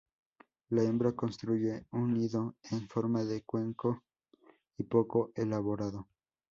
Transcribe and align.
La 0.71 0.81
hembra 0.81 1.11
construye 1.11 1.85
un 1.91 2.15
nido 2.15 2.55
en 2.71 2.87
forma 2.89 3.23
de 3.23 3.43
cuenco 3.43 4.01
y 4.79 4.83
poco 4.85 5.31
elaborado. 5.35 6.07